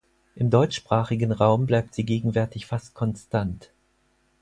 Im 0.35 0.49
deutschsprachigen 0.49 1.31
Raum 1.31 1.67
bleibt 1.67 1.93
sie 1.93 2.03
gegenwärtig 2.05 2.65
fast 2.65 2.95
konstant. 2.95 3.69